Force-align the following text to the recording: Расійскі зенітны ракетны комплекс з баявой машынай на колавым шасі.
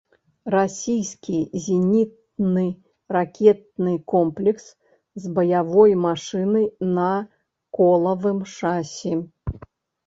Расійскі 0.53 1.39
зенітны 1.65 2.63
ракетны 3.17 3.93
комплекс 4.15 4.65
з 5.25 5.37
баявой 5.37 5.91
машынай 6.09 6.65
на 6.97 7.09
колавым 7.81 8.39
шасі. 8.59 9.13